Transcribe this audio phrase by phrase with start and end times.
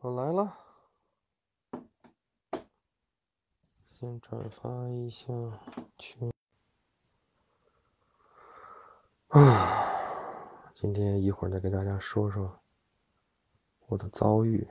[0.00, 0.56] 我来了，
[3.84, 5.26] 先转发一下
[5.98, 6.30] 群。
[9.26, 12.60] 啊，今天一会儿再给大家说说
[13.86, 14.68] 我的遭遇。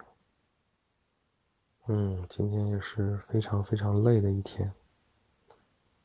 [1.87, 4.73] 嗯，今天也是非常非常累的一天，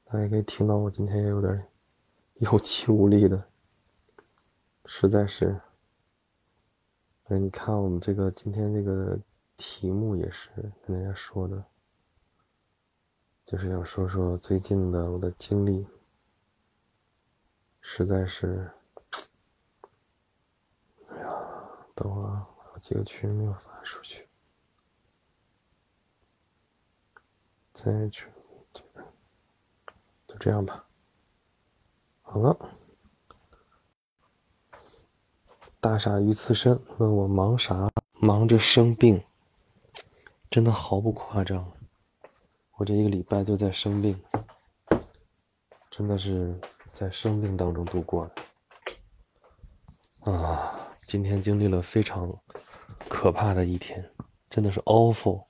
[0.03, 1.71] 大家可以听到我今天也有点
[2.43, 3.49] 有气无力的，
[4.85, 5.61] 实在是。
[7.39, 9.19] 你看我们这个今天这个
[9.57, 10.51] 题目也是
[10.87, 11.65] 跟大家说的，
[13.45, 15.87] 就是想说说最近的我的经历。
[17.85, 18.71] 实在是，
[21.09, 21.29] 哎呀，
[21.97, 24.29] 等会儿啊，我几个群没有发出去，
[27.73, 28.29] 再去
[28.73, 29.05] 这个，
[30.29, 30.87] 就这样吧。
[32.23, 32.57] 好了，
[35.83, 37.91] 大傻鱼刺身问我忙啥？
[38.21, 39.21] 忙着生病，
[40.49, 41.73] 真的毫不夸张，
[42.77, 44.17] 我这一个礼拜都在生病，
[45.91, 46.57] 真的是。
[46.93, 48.31] 在生病当中度过
[50.25, 50.95] 的啊！
[51.07, 52.31] 今天经历了非常
[53.09, 54.09] 可怕的一天，
[54.51, 55.47] 真的是 awful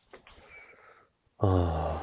[1.39, 2.01] 啊！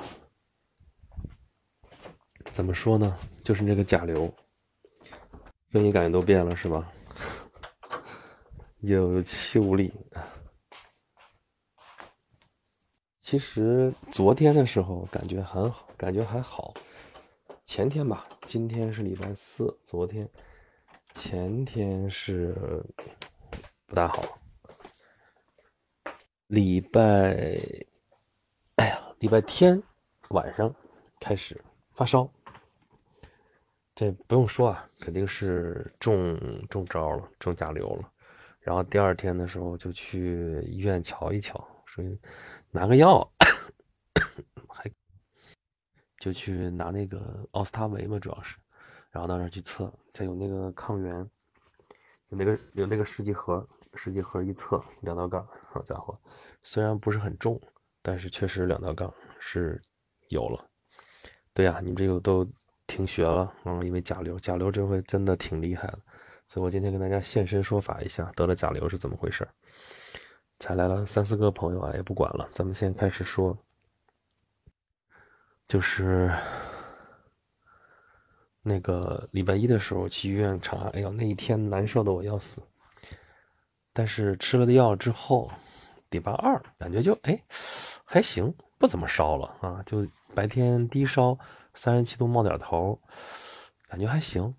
[2.51, 3.17] 怎么说呢？
[3.41, 4.31] 就是那个甲流，
[5.71, 6.91] 声音感觉都变了，是吧？
[8.81, 9.93] 有气无力。
[13.21, 16.73] 其实昨天的时候感觉很好，感觉还好。
[17.65, 20.27] 前天吧，今天是礼拜四，昨天、
[21.13, 22.55] 前天是
[23.85, 24.23] 不大好。
[26.47, 27.59] 礼拜，
[28.77, 29.83] 哎呀，礼拜天
[30.29, 30.73] 晚上
[31.19, 31.61] 开始
[31.93, 32.27] 发烧，
[33.93, 38.11] 这不用说啊，肯定是中中招了，中甲流了。
[38.69, 42.05] 然后第二天的时候就去医院瞧一瞧，说
[42.69, 43.27] 拿个药。
[44.67, 44.87] 还
[46.19, 48.57] 就去拿那个奥司他韦嘛，主要是，
[49.09, 51.15] 然后到那儿去测，再有那个抗原，
[52.27, 56.15] 有那个有那个试剂盒，试剂盒一测两道杠，好家伙，
[56.61, 57.59] 虽然不是很重，
[58.03, 59.81] 但是确实两道杠是
[60.27, 60.63] 有了。
[61.55, 62.47] 对呀，你这个都
[62.85, 65.99] 停学了，嗯，因为甲流，甲流这回真的挺厉害的，
[66.49, 69.47] 所以我今天跟大家现身说法一下，得了甲流是怎么回事
[70.57, 73.55] 才来了三四个朋友啊，也不管了，咱们先开始说。
[75.67, 76.33] 就是
[78.63, 82.59] 那个礼拜一的时候去医院查，哎呀，那一天难受的我要死。
[83.93, 85.51] 但是吃了的药之后，
[86.09, 87.39] 礼拜二感觉就哎
[88.03, 89.83] 还行，不怎么烧了啊。
[89.85, 91.37] 就白天低烧
[91.75, 92.99] 三十七度冒点头，
[93.87, 94.51] 感觉还行。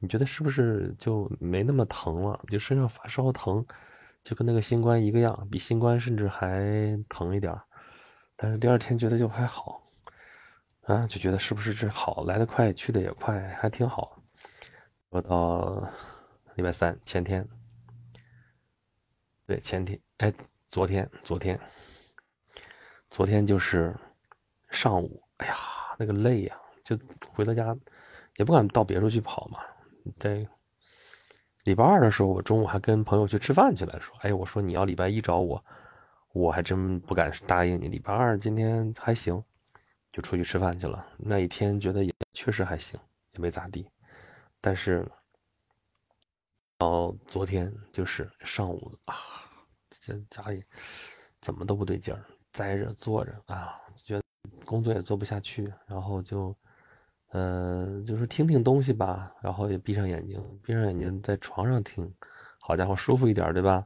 [0.00, 2.40] 你觉得是不是就没那么疼了？
[2.48, 3.64] 就身上发烧疼，
[4.22, 7.54] 就跟那个新冠一个样，比新冠甚至还疼一点。
[8.36, 9.82] 但是第二天觉得就还好。
[10.82, 14.22] 啊，就觉得是不是这好来得快，去的也快，还挺好。
[15.10, 15.86] 我到
[16.54, 17.46] 礼拜三前天，
[19.46, 20.32] 对前天，哎，
[20.68, 21.60] 昨天，昨天，
[23.10, 23.94] 昨天就是
[24.70, 25.54] 上午，哎呀，
[25.98, 26.98] 那个累呀，就
[27.34, 27.76] 回到家
[28.36, 29.60] 也不敢到别处去跑嘛。
[30.16, 30.46] 在
[31.64, 35.64] 礼拜二的时候，我中午还跟朋友去吃饭去了，说，哎，我说你要礼拜一找我，
[36.32, 37.88] 我还真不敢答应你。
[37.88, 39.42] 礼拜二今天还行。
[40.10, 41.06] 就出去吃饭去了。
[41.18, 42.98] 那一天觉得也确实还行，
[43.34, 43.88] 也没咋地。
[44.58, 45.06] 但是
[46.78, 49.14] 到昨天就是上午啊，
[49.90, 50.64] 这家里
[51.42, 54.22] 怎么都不对劲儿，栽着坐着啊，觉得
[54.64, 55.72] 工作也做不下去。
[55.86, 56.56] 然后就
[57.30, 62.10] 呃，就是听听东西吧，然后也闭上眼睛，闭上眼睛在床上听，
[62.60, 63.84] 好家伙，舒服一点，对吧？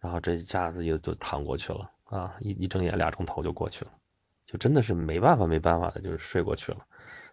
[0.00, 3.90] 然后这一下子就就躺过去了啊，一一睁眼俩钟头就过去了。
[4.46, 6.78] 就真的是没办法，没办法的，就是睡过去了。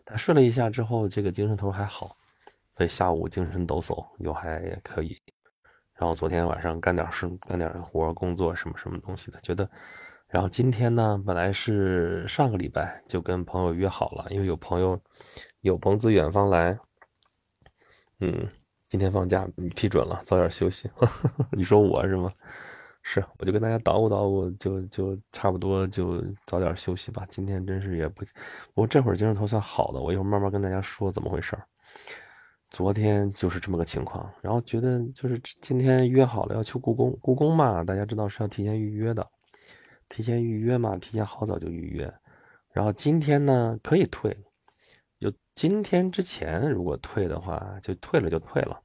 [0.03, 2.17] 但睡了一下之后，这个精神头还好，
[2.71, 5.17] 所以下午精神抖擞，又还可以。
[5.93, 9.69] 然后昨天晚上干点事，干点活，工作什么什么东西的，觉得。
[10.31, 14.97] 然后今天呢，本来是上个礼拜就跟朋友约好了，因为有朋友
[15.59, 16.79] 有朋自远方来，
[18.21, 18.47] 嗯，
[18.87, 20.89] 今天放假，你批准了，早点休息。
[21.51, 22.31] 你说我是吗？
[23.01, 27.25] 是，我就跟大家捣鼓捣鼓，就就差不多就早点休息吧。
[27.27, 28.23] 今天真是也不，
[28.73, 31.67] 不过这会儿精神头算好的，我一会儿慢慢跟大家说怎么回事儿。
[32.69, 39.27] 昨天就是这么个情况，然后觉得就是今天约好了要去故宫，故宫嘛，大家知道是要提前预约的，
[40.11, 42.13] 提前预约嘛，提前好早就预约。
[42.73, 44.37] 然后今天呢可以退，
[45.19, 48.79] 就今天之前如果退的话，就退了就退了。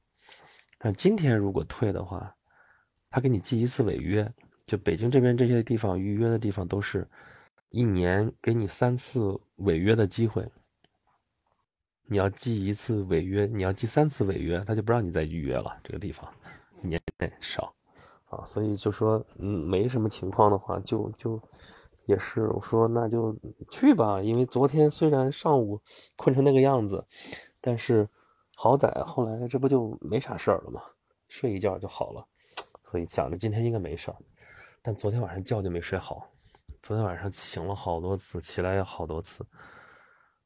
[0.79, 2.33] 但今天如果退的话，
[3.09, 4.31] 他给你记一次违约，
[4.65, 7.07] 就北京这边这些地方预约的地方都是，
[7.69, 9.19] 一年给你三次
[9.57, 10.47] 违约的机会。
[12.09, 15.77] 你要记一次违约，你要记三次违约，他就不让你再预约了。
[15.83, 16.33] 这个地方
[16.81, 17.01] 年
[17.41, 17.73] 少
[18.45, 21.41] 所以就说嗯，没什么情况的话，就就
[22.05, 23.35] 也是我说那就
[23.69, 24.21] 去吧。
[24.21, 25.79] 因为昨天虽然上午
[26.15, 27.03] 困成那个样子，
[27.61, 28.07] 但是
[28.55, 30.81] 好歹后来这不就没啥事儿了吗？
[31.27, 32.25] 睡一觉就好了。
[32.83, 34.17] 所以想着今天应该没事儿，
[34.81, 36.25] 但昨天晚上觉就没睡好，
[36.81, 39.45] 昨天晚上醒了好多次，起来也好多次。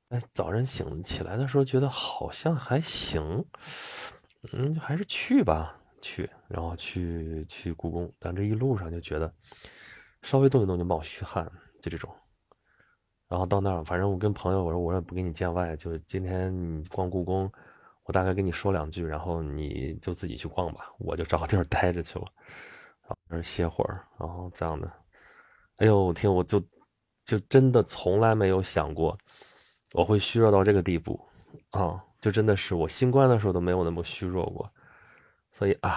[0.10, 3.46] 哎，早晨醒起来的时候觉得好像还行，
[4.54, 8.12] 嗯，就还是去吧，去，然后去去故宫。
[8.20, 9.34] 但这一路上就觉得
[10.24, 11.50] 稍微动一动就冒虚汗，
[11.82, 12.14] 就这种。
[13.28, 17.50] 然后到那儿，反正我跟朋友我说，我说不跟你见外，就今天你逛故宫，
[18.04, 22.26] 我大概跟你说两句，然后你就自己去逛吧，我就找个地儿待着去了，
[23.30, 24.92] 然后歇会儿，然后这样的。
[25.78, 26.62] 哎呦，我天，我就
[27.24, 29.18] 就真的从来没有想过。
[29.94, 31.20] 我会虚弱到这个地步，
[31.72, 34.72] 啊，就真的是我新冠的时候都没有那么虚弱过，
[35.52, 35.92] 所以啊，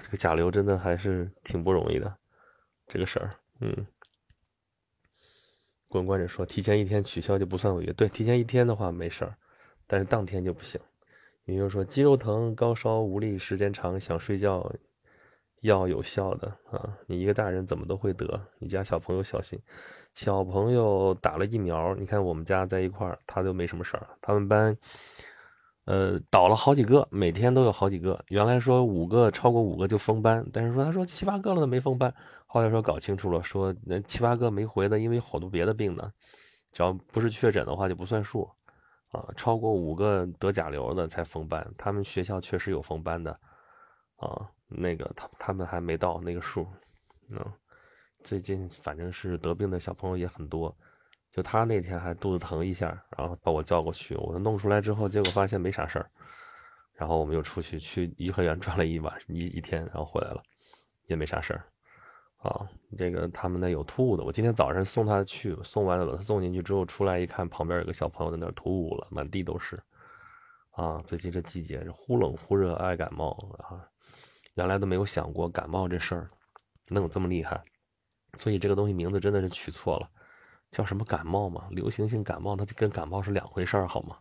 [0.00, 2.16] 这个甲流真的还是挺不容易的，
[2.86, 3.86] 这个事儿，嗯。
[5.88, 9.34] 滚关着说，提前一天取消就不算违约，对，提前一天的话没事儿，
[9.86, 10.80] 但是当天就不行。
[11.44, 14.72] 也就是说，肌肉疼、高烧、无力、时间长、想睡觉。
[15.62, 19.60] 药有效的啊，你一个大人怎么都会得，你家小朋友小心，
[20.14, 24.06] 小朋友打了疫苗，你看我们家在一块儿，他就没什么事儿。
[24.20, 24.76] 他们班，
[25.88, 28.22] 呃，倒了好几个，每天都有好几个。
[28.28, 32.14] 原来说五个超过五个就封班，但是说他说七八个了都没封班，
[32.46, 36.12] 后来说搞清楚了，说那七八个没回的，因为好多别的病呢，
[36.72, 38.46] 只要不是确诊的话就不算数
[39.12, 41.66] 啊，超过五个得甲流的才封班。
[41.78, 43.32] 他们学校确实有封班的
[44.16, 44.46] 啊。
[44.66, 46.66] 那个他他们还没到那个数，
[47.30, 47.42] 嗯，
[48.22, 50.76] 最近反正是得病的小朋友也很多，
[51.30, 52.86] 就他那天还肚子疼一下，
[53.16, 56.10] 然后把我叫过去，我弄出来之后，结果发现没啥事儿，
[56.94, 60.42] 然后我们又出去去颐和园转了一晚一一天，然后回来了，
[61.06, 61.64] 也没啥事儿，
[62.38, 62.66] 啊，
[62.96, 69.80] 这个他们那有吐的，我今天早上送他去，送完了把他送进去之后出来一看，旁边有个小朋友在那吐了，满地都是，
[70.70, 73.86] 啊，最近这季节是忽冷忽热，爱感冒啊。
[74.54, 76.28] 原来都没有想过感冒这事儿
[76.88, 77.62] 能有这么厉害，
[78.36, 80.10] 所以这个东西名字真的是取错了，
[80.70, 81.68] 叫什么感冒嘛？
[81.70, 84.18] 流行性感冒，它就跟感冒是两回事儿，好吗？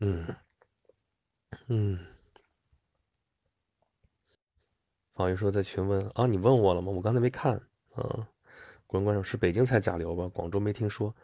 [0.00, 0.26] 嗯
[1.68, 1.98] 嗯。
[5.14, 6.90] 方宇说在群问啊，你问我了吗？
[6.90, 7.60] 我刚才没看。
[7.96, 8.26] 嗯，
[8.86, 10.28] 观观众是北京才甲流吧？
[10.28, 11.14] 广州没听说。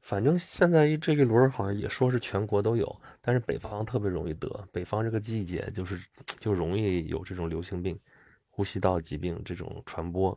[0.00, 4.48] 反正现在这一轮好像也说是全国都有，但是北方特别容易得。
[4.72, 6.00] 北方这个季节就是
[6.40, 8.00] 就容易有这种流行病、
[8.48, 10.36] 呼吸道疾病这种传播。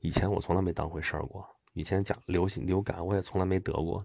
[0.00, 4.04] 以前我从来没当回事儿过，以前讲流行流感我也从来没得过，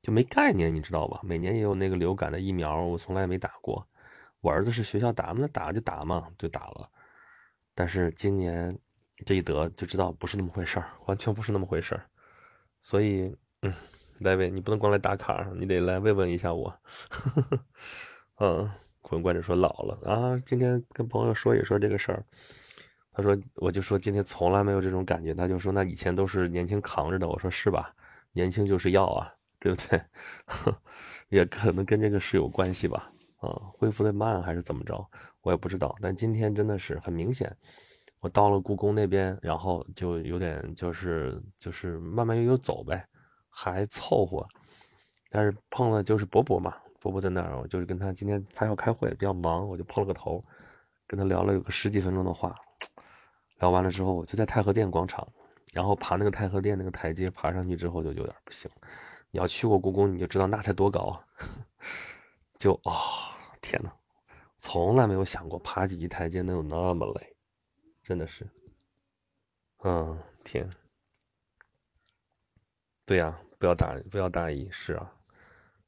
[0.00, 1.20] 就没概念，你知道吧？
[1.24, 3.84] 每年也有那个流感的疫苗，我从来没打过。
[4.40, 6.88] 我儿子是学校打，那打就打嘛，就打了。
[7.74, 8.78] 但是今年
[9.24, 12.06] 这一得就知道不是那么回事儿，完全不是那么回事儿。
[12.80, 13.74] 所以，嗯。
[14.20, 16.74] 来问你不能光来打卡，你得来慰问一下我。
[18.40, 18.66] 嗯，
[19.02, 22.24] 坤观者说老了啊，今天跟朋友说也说这个事儿，
[23.16, 27.90] 他说我就说今天从来没有这种感觉，他就说那以前都是年轻扛着的，我说是吧？
[28.32, 29.98] 年轻就是要啊，对不对？
[31.30, 33.10] 也可能跟这个是有关系吧？
[33.38, 35.02] 啊，恢复的慢还是怎么着？
[35.40, 35.96] 我也不知道。
[36.02, 37.50] 但今天真的是很明显，
[38.20, 43.08] 我到了故宫那边，然后就有点就是就是慢慢悠悠走呗。
[43.48, 44.46] 还凑合，
[45.30, 50.42] 但是碰了就是伯伯嘛，伯伯在那儿，我就是跟他今天他要开会，比较忙，我就碰了个头，
[51.06, 52.54] 跟他聊了有个十几分钟的话，
[53.58, 55.26] 聊完了之后，我就在太和殿广场，
[55.72, 58.70] 然后爬那个太和殿那个台阶，爬上去之后就有点不行。
[59.30, 61.22] 你要去过故宫，你就知道那才多高，
[62.58, 62.92] 就啊，
[63.60, 63.92] 天哪，
[64.58, 67.36] 从来没有想过爬几级台阶能有那么累，
[68.02, 68.48] 真的是，
[69.84, 70.68] 嗯，天，
[73.04, 73.38] 对呀。
[73.58, 75.10] 不要大不要大意，是啊，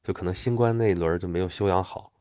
[0.01, 2.11] 就可能新冠那一轮就没有休养好，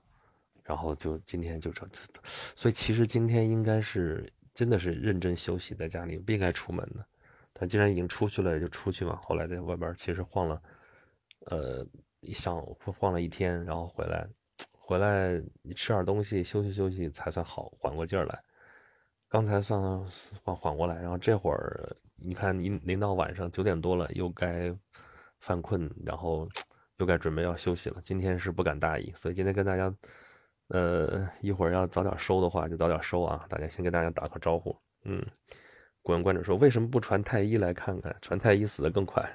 [0.62, 1.88] 然后就今天就这，
[2.22, 7.06] 所以其实今天应该是真的是认真休息在家里，不应该出门的。
[7.52, 9.14] 但既然已经出去了，就出去嘛。
[9.22, 10.62] 后来在外边其实晃了，
[11.46, 11.86] 呃，
[12.18, 14.26] 一上午晃了一天，然后回来，
[14.76, 18.42] 回来你吃点东西，休息休息才算好，缓过劲儿来。
[19.28, 19.80] 刚才算
[20.42, 24.76] 缓缓过来，然后这会儿你看，临临到晚上九点多了，又该。
[25.40, 26.48] 犯困，然后
[26.96, 28.00] 又该准备要休息了。
[28.02, 29.94] 今天是不敢大意，所以今天跟大家，
[30.68, 33.44] 呃，一会儿要早点收的话就早点收啊。
[33.48, 35.24] 大家先跟大家打个招呼，嗯，
[36.02, 38.14] 古文观者说：“为什么不传太医来看看？
[38.20, 39.26] 传太医死的更快，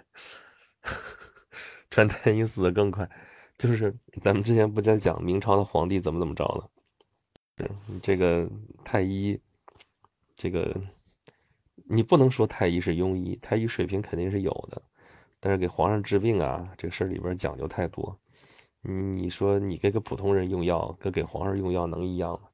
[1.90, 3.10] 传太医死的更快。
[3.58, 6.70] 就是咱们之前不在讲明朝的皇帝怎么怎么着了？
[8.02, 8.50] 这个
[8.84, 9.40] 太医，
[10.36, 10.76] 这个
[11.86, 14.82] 你不能说太医是庸医，太医水平肯定是有的，
[15.40, 18.20] 但是给皇上治病啊，这个事儿里边讲究太多。
[18.84, 22.48] 你说你给个普通人用药，跟给皇上用药能一样吗？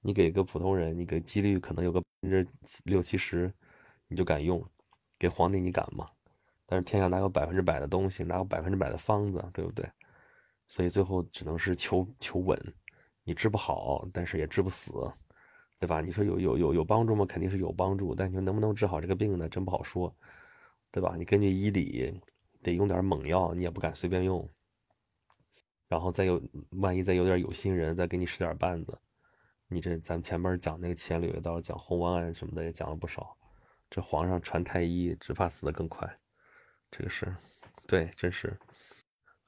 [0.00, 2.48] 你给个普通人，你给几率可能有个百分之
[2.84, 3.52] 六七十。”
[4.08, 4.62] 你就敢用，
[5.18, 6.06] 给皇帝你敢吗？
[6.66, 9.90] 但是天下哪有百分之百的东西，哪有百分之百的方子，对不对？
[10.68, 12.58] 所以最后只能是求求稳，
[13.24, 14.92] 你治不好，但是也治不死，
[15.80, 16.02] 对吧？
[16.02, 17.24] 你说有有有有帮助吗？
[17.24, 19.48] 肯定是有帮助，但你说能不能治好这个病呢？
[19.48, 20.14] 真不好说，
[20.90, 21.14] 对吧？
[21.16, 22.20] 你根据医理
[22.62, 24.46] 得用点猛药，你也不敢随便用。
[25.92, 28.98] 然后再有万一再有点有心人再给你使点绊子，
[29.68, 33.36] 你这咱们前面讲那个千里刀，讲红丸案什么的也讲了不少。
[33.90, 36.10] 这皇上传太医，只怕死得更快。
[36.90, 37.36] 这个是，
[37.86, 38.58] 对，真是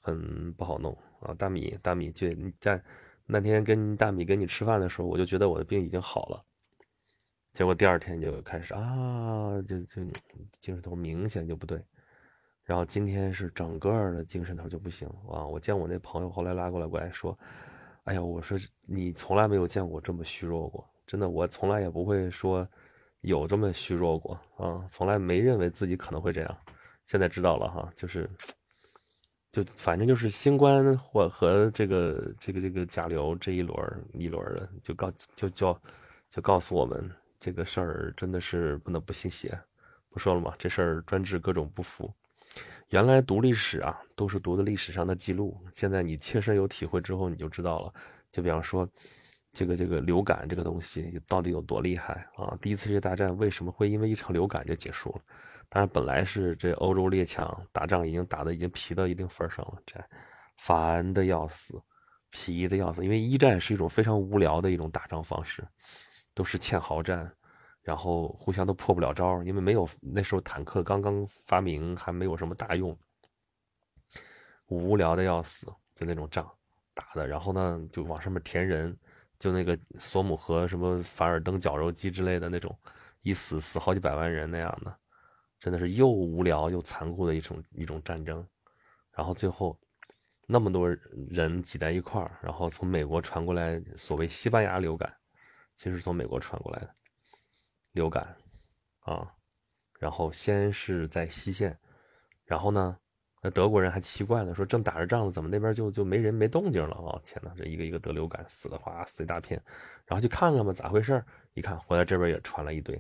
[0.03, 1.33] 很不好弄啊！
[1.33, 2.29] 大米，大米，就
[2.61, 2.79] 在
[3.25, 6.45] 那天跟大米跟你吃饭的时候，我就觉得我的病已经好了。
[7.55, 10.05] 结果第二天就开始啊，就就
[10.61, 11.83] 精神头明显就不对。
[12.65, 15.47] 然后今天是整个的精神头就不行啊！
[15.47, 17.39] 我见我那朋友后来拉过来过来说
[18.05, 22.67] ：“哎呀，我说你从来没有见过这么虚弱过，真的，我从来也不会说。”
[23.25, 24.85] 有这么虚弱过啊？
[24.87, 26.59] 从来没认为自己可能会这样，
[27.07, 28.29] 现在知道了哈，就是，
[29.51, 35.81] 就反正就是新冠或和这个这个这个甲流这一轮一轮的，就告就就
[36.29, 39.59] 就告诉我们这个事儿真的是不能不信邪。
[40.11, 42.13] 不说了嘛，这事儿专治各种不服。
[42.91, 47.93] 原来读历史啊，都是读的历史上的记录，现在你切身有体会之后，你就知道了。
[48.31, 48.89] 就比方说。
[49.57, 52.59] 这个这个流感这个东西到底有多厉害啊？
[52.61, 55.21] 第一次世界大战为什么会因为一场流感就结束了？
[55.69, 59.95] 当然，本来是这欧洲列强打仗已经打的已经疲到一定份上了，这
[60.57, 61.81] 烦的要死，
[62.31, 63.05] 疲的要死。
[63.05, 65.65] 因为一战是一种非常无聊的一种打仗方式，
[66.35, 67.33] 都是堑壕战，
[67.85, 72.99] 然后互相都破不了招，因为没有那时候坦克刚刚发明，还没有什么大用，
[74.67, 76.51] 无聊的要死，就那种仗
[76.95, 78.99] 打的，然后呢就往上面填人。
[79.39, 82.75] 就那个索姆河什么凡尔登绞肉机之类的那种，
[83.21, 84.97] 一死死好几百万人那样的，
[85.59, 88.47] 真的是又无聊又残酷的一种一种战争。
[89.13, 89.79] 然后最后
[90.47, 90.89] 那么多
[91.29, 95.13] 人挤在一块儿，然后从美国传过来所谓西班牙流感，
[95.75, 96.95] 其实是从美国传过来的
[97.95, 98.37] 流感
[99.01, 99.35] 啊。
[99.99, 101.77] 然后先是在西线，
[102.45, 102.97] 然后呢？
[103.47, 107.21] 那德国人还奇怪呢，说正打着仗呢，怎么那边就就没人没动静了啊？
[107.23, 109.63] 天哪，这一个一个得流感死的哗死一大片，
[110.07, 111.23] 然后去看看吧，咋回事？
[111.53, 112.99] 一看回来这边也传了一堆，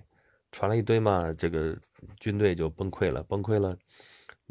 [0.53, 1.75] 传了一堆嘛，这个
[2.21, 3.75] 军队就崩溃了，崩溃了，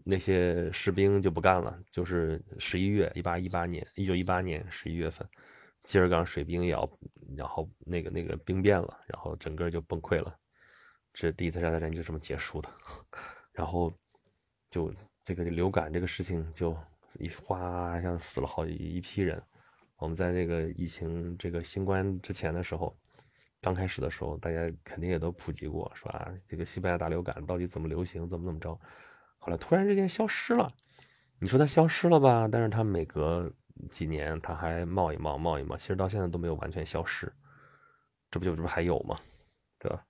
[0.04, 1.80] 那些士兵就不干了。
[1.92, 5.28] 就是十一月一八一八年一九一八年十一月份，
[5.84, 6.90] 基尔港水兵也要，
[7.38, 10.36] 然后那个那个兵变了，然后整个就崩溃了。
[11.14, 12.70] 这第一次世界大战就这么结束的，
[13.54, 13.94] 然后
[14.70, 14.94] 就。
[15.26, 16.78] 这个流感这个事情就
[17.18, 19.42] 一哗，像死了好一批人。
[19.96, 22.94] 我们在这个疫情这个新冠之前的时候，
[23.62, 28.78] 刚开始的时候，大家肯定也都普及过，说啊，这个西班牙大流感到底怎么流行，怎么怎么着。
[29.38, 30.70] 后来突然之间消失了，
[31.40, 32.46] 你说它消失了吧？
[32.52, 33.50] 但是它每隔
[33.90, 37.32] 几年它还冒一冒，冒一冒，其实到现在都没有完全消失。
[38.32, 39.20] 这不就这不还有吗？
[39.80, 40.06] 对吧？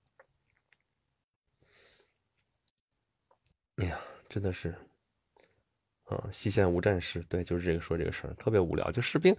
[3.77, 4.73] 哎呀，真的是。
[6.05, 8.91] 啊，西线无战事，对，就是这个说这个事儿，特别无聊。
[8.91, 9.35] 就士兵，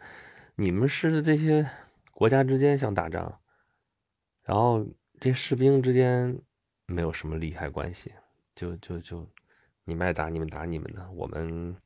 [0.57, 1.71] 你们是这些
[2.11, 3.41] 国家之间想打仗，
[4.43, 4.85] 然后
[5.21, 6.37] 这士兵之间
[6.87, 8.15] 没有什么利害关系，
[8.55, 9.31] 就就就
[9.85, 11.77] 你们爱打你们打你们的，我们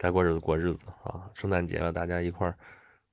[0.00, 1.30] 该过日子过日子啊。
[1.34, 2.58] 圣诞节了，大家一块儿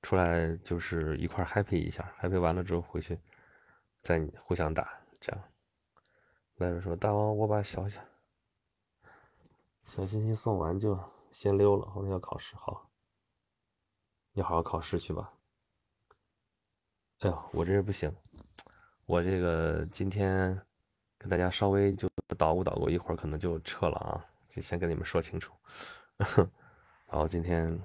[0.01, 3.20] 出来就是一块儿 happy 一下，happy 完了之后回去
[4.01, 4.89] 再互相打，
[5.20, 5.44] 这样。
[6.56, 8.01] 那就说大王，我把小小。
[9.84, 10.98] 小心心送完就
[11.29, 12.89] 先溜了，后天要考试，好，
[14.32, 15.34] 你好好考试去吧。
[17.20, 18.15] 哎呦，我这不行，
[19.06, 20.58] 我这个今天
[21.17, 25.51] 跟大家稍微就捣鼓捣鼓，一会儿可能就撤了啊，就先跟你们说清楚。
[27.07, 27.79] 然后今天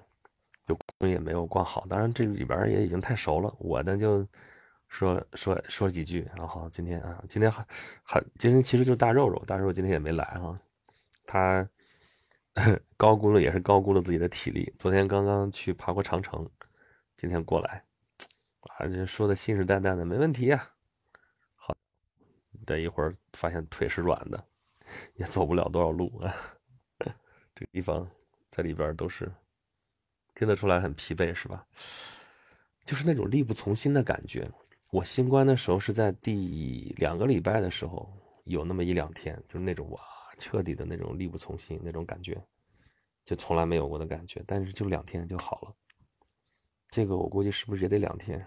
[0.67, 0.77] 就
[1.07, 4.27] 也没有逛好，当然这里边也已经太熟了，我呢就
[4.89, 6.29] 说说说几句。
[6.37, 7.65] 然后今天啊，今天很
[8.03, 10.59] 很今天其实就是大肉肉，大肉肉今天也没来哈，
[11.27, 11.69] 他。
[12.99, 14.71] 高估了也是高估了自己的体力。
[14.79, 16.47] 昨天刚刚去爬过长城，
[17.17, 17.83] 今天过来，
[18.61, 20.69] 啊，这说的信誓旦旦的，没问题呀。
[21.55, 21.75] 好，
[22.67, 24.45] 等一会儿发现腿是软的，
[25.15, 26.35] 也走不了多少路啊。
[27.57, 28.07] 这个地方
[28.53, 29.33] 在里边都是
[30.35, 31.67] 听得出来很疲惫，是吧？
[32.85, 34.47] 就是那种力不从心的感觉。
[34.91, 38.13] 我新冠的时候是在第两个礼拜的时候，
[38.45, 40.01] 有那么一两天，就是那种哇，
[40.37, 42.39] 彻底的那种力不从心那种感觉，
[43.25, 44.45] 就从来没有过的感觉。
[44.47, 45.75] 但是就两天就好了。
[46.91, 48.39] 这个我估计是不是也得两天？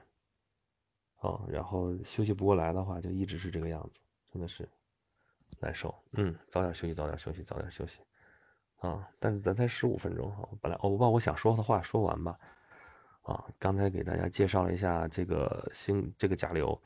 [1.15, 3.99] 啊，然后休息不过来的话，就一直是这个样子，
[4.31, 4.69] 真的是
[5.59, 5.95] 难受。
[6.11, 8.01] 嗯，早点休息，早点休息，早点休息。
[8.85, 12.37] 啊，但是咱才十五分钟哈，本来我把我想说的话说完吧。
[13.23, 16.79] 啊，刚才给大家介绍了一下这个新这个甲流，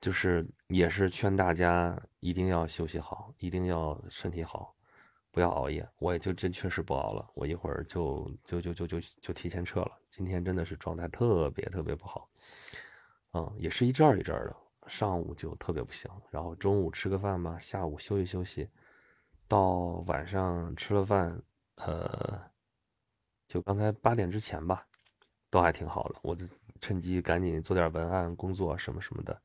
[0.00, 4.74] 就是也是劝大家一定要休息好，一定要身体好，
[5.30, 5.88] 不要熬夜。
[5.98, 9.92] 我也就真确实不熬了，我一会儿就就就就就就提前撤了。
[10.10, 12.28] 今天真的是状态特别特别不好。
[13.34, 14.56] 嗯，也是一阵儿一阵儿的，
[14.88, 18.68] 上午就特别不行，然后中午吃个饭吧，下午休息休息，
[19.48, 19.60] 到
[20.06, 21.40] 晚上吃了饭，
[21.76, 22.40] 呃，
[23.46, 24.86] 就刚才八点之前吧，
[25.50, 26.46] 都还挺好的，我就
[26.80, 29.40] 趁机赶紧做点文案工作什么什么的，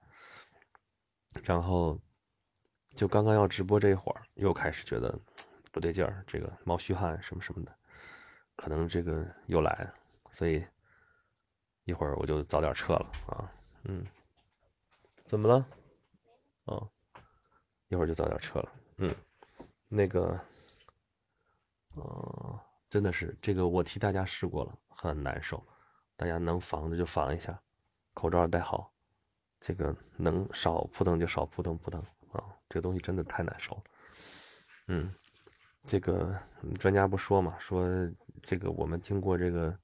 [1.43, 2.00] 然后
[2.96, 5.17] 就刚刚要直播这一会儿，又开始觉得
[5.72, 7.74] 不对劲儿，这个冒虚汗什么什么的，
[8.55, 9.93] 可能这个又来了，
[10.31, 10.65] 所以
[11.84, 13.51] 一会儿我就早点撤了啊。
[13.84, 14.05] 嗯，
[15.25, 15.65] 怎么了？
[16.65, 16.89] 哦，
[17.88, 18.72] 一会儿就早点撤了。
[18.98, 19.15] 嗯，
[19.93, 20.39] 那个，
[21.95, 22.57] 哦，
[22.89, 25.62] 真的是这个，我替大家试过了，很难受。
[26.15, 27.62] 大家能防的就防一下，
[28.13, 28.89] 口罩戴好。
[29.60, 33.83] 这个能少扑腾就少扑腾扑腾啊，这个东西真的太难受了。
[34.88, 35.13] 嗯，
[35.83, 36.33] 这个
[36.79, 37.86] 专家不说嘛，说
[38.41, 39.77] 这个我们经过这个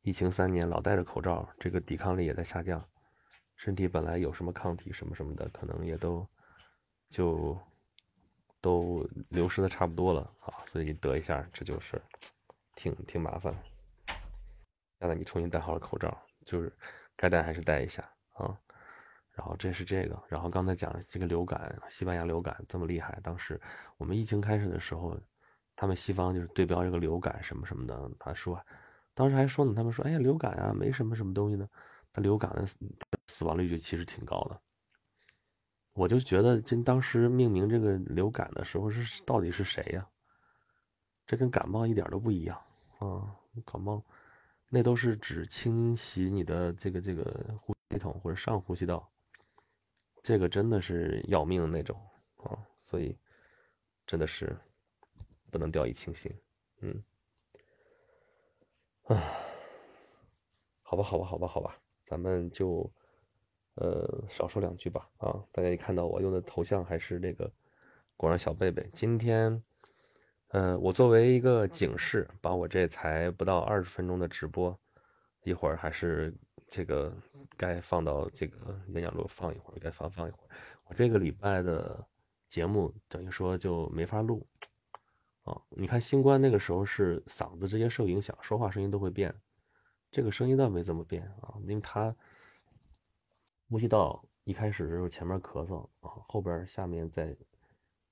[0.00, 2.82] 疫情三年，老戴着口罩，这个抵抗力也在下降。
[3.56, 6.26] 身体本来有什么抗体什么什么的，可能也都
[7.10, 7.60] 就
[8.60, 12.00] 都流失的差不多了啊，所以你得一下，这就是
[12.74, 13.54] 挺挺麻烦。
[14.98, 16.72] 现在你重新戴好了口罩，就是
[17.16, 18.56] 该戴还是戴一下啊。
[19.32, 23.58] 然后这是这个，然后刚才讲这个流感，西班牙流感这么厉害，当时
[23.96, 25.16] 我们疫情开始的时候，
[25.74, 28.60] 他们西方就是对标这个流感什么什么的，他说
[29.14, 31.68] 当时还说呢，他们说哎呀流感啊没什么什么东西呢。
[32.12, 32.66] 它流感的
[33.28, 34.60] 死亡率就其实挺高的，
[36.00, 40.08] 我就觉得这当时命名这个流感的时候是到底是谁呀？
[41.26, 42.58] 这跟感冒一点都不一样
[43.00, 43.36] 啊！
[43.66, 44.02] 感冒
[44.70, 49.06] 那都是指侵袭你的这个这个呼吸系统或者上呼吸道，
[50.22, 51.94] 这个真的是要命的那种
[52.38, 52.56] 啊！
[52.78, 53.14] 所以
[54.06, 54.56] 真的是
[55.50, 56.34] 不能掉以轻心，
[56.80, 57.04] 嗯，
[59.04, 59.20] 啊，
[60.80, 61.76] 好吧，好吧，好吧，好吧。
[62.04, 62.90] 咱们就，
[63.80, 65.08] 呃，少说两句吧。
[65.16, 67.50] 啊，大家一看到我用的头像还是那个
[68.14, 68.86] 果然小贝贝。
[68.92, 69.62] 今天，
[70.48, 74.78] 呃，我作为一个警示，把我这才不到二十分钟的直播，
[75.44, 76.34] 一会儿还是
[76.68, 77.10] 这个
[77.56, 80.54] 该放到这个演讲录放一会儿，该放放一会儿。
[80.84, 82.06] 我这个礼拜的
[82.46, 84.46] 节目等于说就没法录。
[85.44, 89.34] 啊，你看新冠那个时候是嗓子直接受影响，说话声音都会变。
[90.10, 92.14] 这个声音倒没怎么变啊，因为他
[93.70, 97.36] 呼吸道一开始的时候前面咳嗽啊，后边下面在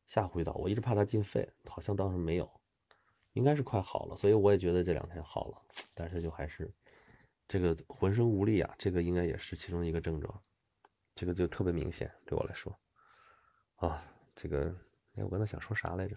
[0.07, 2.49] 下呼吸道，我一直怕他进肺，好像倒是没有，
[3.33, 5.61] 应该是快好了，所以我也觉得这两天好了，
[5.95, 6.73] 但是就还是
[7.49, 10.43] 这个浑身无力啊，这个应该也是其中一个症状，
[11.13, 12.79] 这个就特别明显对我来说
[13.75, 14.05] 啊，
[14.37, 14.73] 这个
[15.17, 16.17] 哎，我刚才想说啥来着？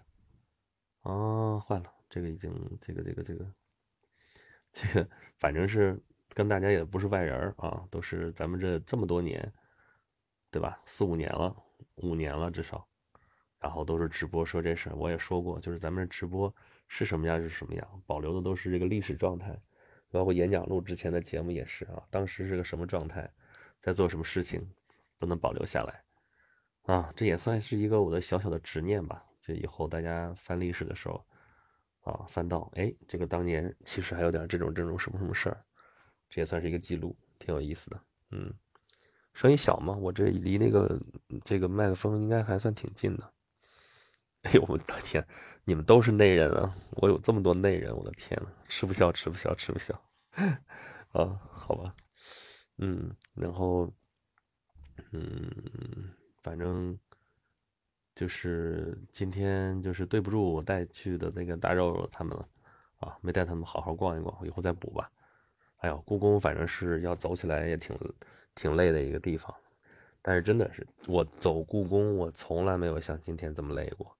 [1.00, 3.52] 啊，坏了，这个已经这个这个这个。
[4.74, 6.02] 这个反正是
[6.34, 9.52] 跟大家也不是外人啊，都是咱们这这么多年，
[10.50, 10.80] 对吧？
[10.84, 11.54] 四五年了，
[11.96, 12.86] 五年了至少，
[13.58, 14.96] 然后都是直播说这事儿。
[14.96, 16.54] 我也说过，就是咱们这直播
[16.88, 19.56] 是什么样就是什么样，保留的都是这个历史状态，
[20.10, 23.30] 包括演讲录之前的节目也是啊，当时是个什么状态，
[23.78, 24.66] 在做什么事情，
[25.18, 26.02] 都能保留下来
[26.94, 27.12] 啊。
[27.14, 29.24] 这也算是一个我的小小的执念吧。
[29.40, 31.24] 就以后大家翻历史的时候。
[32.04, 35.64] 啊，翻到哎，这个当年其实还有点这种这种什么什么事儿，
[36.32, 38.00] 这也算是一个记录，挺有意思的。
[38.30, 38.50] 嗯，
[39.34, 39.94] 声音小吗？
[39.94, 40.98] 我这离那个
[41.44, 43.32] 这个麦克风应该还算挺近的。
[44.44, 45.22] 哎呦我的天，
[45.64, 46.74] 你们都是内人啊！
[46.92, 49.94] 我有这么多内人，我的天呐，吃不消，吃不消，吃不消。
[51.12, 51.94] 啊，好吧，
[52.78, 53.92] 嗯，然后，
[55.10, 56.10] 嗯，
[56.42, 56.98] 反正。
[58.14, 62.46] 就是今天就是对不住我带去的那个大肉肉他们了，
[62.98, 65.10] 啊，没带他们好好逛一逛，以后再补吧。
[65.82, 67.96] 哎呦，故宫反正是要走起来也挺
[68.54, 69.52] 挺累的一个地方，
[70.22, 74.16] 但是真的是我走故宫，我从来没有像今天这么累过。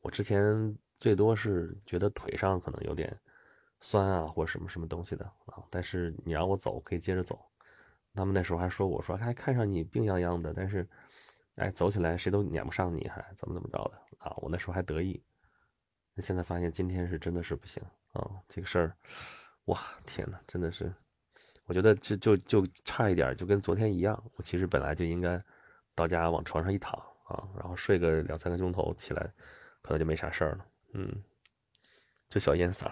[0.00, 3.18] 我之前最多是觉得腿上可能有点
[3.80, 7.38] 酸啊，或者什么什么东西的啊，但是你让我走可以接着走。
[8.14, 10.86] 他们那时候还说我说还看上你病殃殃的，但是
[11.54, 14.34] 哎走起来谁都撵不上你，还怎么怎么着的啊？
[14.42, 15.22] 我那时候还得意。
[16.18, 18.30] 现在发现今天是真的是不行啊！
[18.46, 18.96] 这个事儿，
[19.66, 20.90] 哇天哪，真的是，
[21.66, 24.20] 我觉得就就就差一点，就跟昨天一样。
[24.36, 25.42] 我其实本来就应该
[25.94, 29.32] 到家往床上一躺啊，然后睡个两三个钟头，起来
[29.82, 30.66] 可能就没啥事儿了。
[30.94, 31.22] 嗯，
[32.28, 32.90] 这小烟嗓，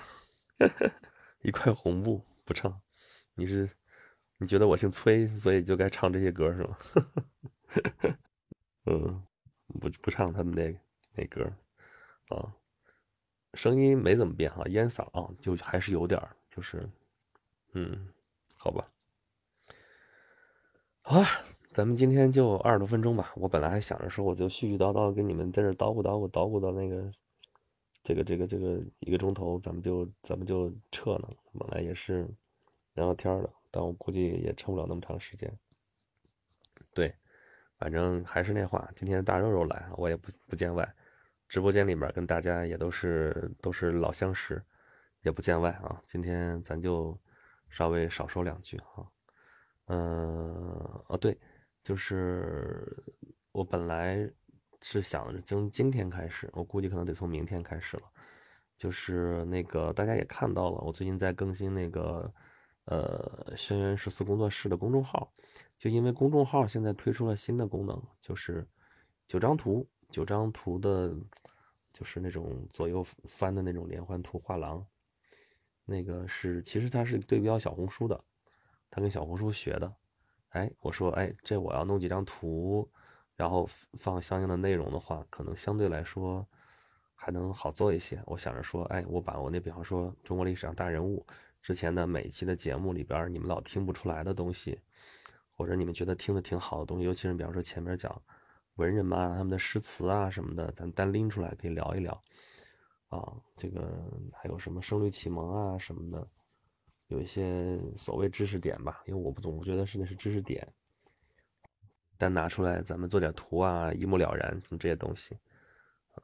[1.43, 2.81] 一块红布不唱，
[3.35, 3.69] 你是
[4.39, 6.79] 你觉得我姓崔，所以就该唱这些歌是吗？
[8.87, 9.23] 嗯，
[9.81, 10.77] 不不唱他们那
[11.15, 11.45] 那歌
[12.29, 12.53] 啊。
[13.55, 16.91] 声音没怎么变哈，烟嗓啊，就还是有点儿，就是，
[17.75, 18.09] 嗯，
[18.65, 18.89] 好吧，
[21.03, 21.27] 好啊，
[21.75, 23.31] 咱们今天就二十多分钟吧。
[23.37, 27.13] 我本来还想着说，我就絮絮叨叨跟你们在这叨咕叨咕叨咕到那个，
[28.03, 31.29] 这个这个这个一个钟头，咱们就咱们就撤了。
[31.59, 32.27] 本来也是
[32.95, 35.55] 聊聊天的，但我估计也撑不了那么长时间。
[36.95, 37.15] 对，
[37.77, 40.91] 反正还是那话，今天大肉肉来，我也不不见外。
[41.51, 44.65] 直播间里面跟大家也都是都是老相识，
[45.21, 46.03] 也不见外啊。
[46.07, 47.15] 今天咱就
[47.75, 49.11] 稍微少说两句哈。
[49.87, 49.99] 嗯，
[51.09, 51.37] 哦对，
[51.83, 52.87] 就是
[53.53, 54.31] 我本来
[54.81, 58.05] 是想着从今天开始，我估计可能得从明天开始了。
[58.77, 62.33] 就是那个大家也看到了，我最近在更新那个
[62.85, 65.33] 呃轩辕十四工作室的公众号，
[65.77, 68.67] 就因为公众号现在推出了新的功能，就是
[69.27, 69.87] 九张图。
[70.11, 71.13] 九张图的，
[71.93, 74.87] 就是那种左右翻的那种连环图画廊，
[75.85, 78.19] 那个是其实它是对标小红书的，
[78.91, 79.95] 他跟小红书学的。
[80.51, 82.89] 哎，我说哎，这我要弄几张图，
[83.37, 86.47] 然后放相应的内容的话，可能相对来说
[87.15, 88.23] 还能好做一些。
[88.27, 91.27] 我想着说，哎，我把我那比方说中国历史上大人物
[91.61, 94.81] 之前的每期的节目里边，你们老听不出来的东西，
[95.51, 98.23] 或者你们觉得听的挺好的东西，尤其是比方说前面讲。
[98.77, 102.21] 文人嘛，他们的诗词啊什么的，咱单拎出来可以聊一聊
[103.19, 103.43] 啊。
[103.57, 103.89] 这个
[104.33, 106.27] 还有什么声律启蒙啊什么的，
[107.09, 110.67] 有一些所谓知识点吧，因为我不总觉得是那是知识点，
[112.19, 115.39] 但拿出来咱们做点图啊，一目了然什么这些东西。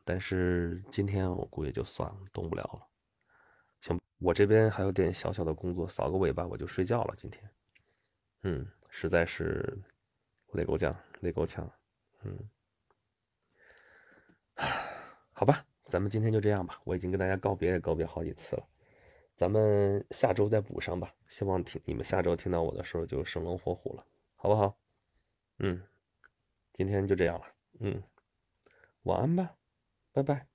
[0.04, 2.86] 但是今天我估计就算了，动不了了。
[3.80, 7.14] 行，我这边还有点小小的工作，扫个尾巴我就睡觉了。
[7.16, 7.50] 今天，
[8.42, 9.76] 嗯，实在是
[10.52, 11.68] 累够呛，累够呛。
[12.22, 12.38] 嗯，
[15.32, 16.80] 好吧，咱们今天就这样吧。
[16.84, 18.66] 我已经跟大家告别也告别好几次了，
[19.36, 21.12] 咱们下周再补上吧。
[21.26, 24.78] 希望听你们下周听到我的时候就生龙活虎了，好不好？
[25.58, 25.82] 嗯，
[26.72, 27.46] 今天就这样了。
[27.80, 28.02] 嗯，
[29.02, 29.56] 晚安吧，
[30.12, 30.49] 拜拜。